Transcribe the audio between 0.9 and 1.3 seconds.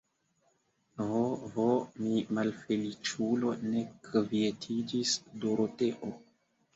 Ho,